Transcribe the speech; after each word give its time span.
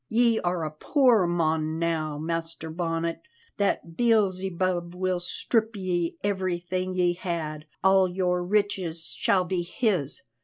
Ye 0.09 0.39
are 0.39 0.65
a 0.65 0.71
poor 0.71 1.27
mon 1.27 1.77
now, 1.77 2.17
Master 2.17 2.71
Bonnet; 2.71 3.21
that 3.57 3.95
Beelzebub 3.97 4.95
will 4.95 5.19
strip 5.19 5.73
from 5.73 5.79
ye 5.83 6.17
everything 6.23 6.95
ye 6.95 7.13
had, 7.13 7.67
all 7.83 8.07
your 8.09 8.43
riches 8.43 9.13
shall 9.15 9.43
be 9.45 9.61
his. 9.61 10.23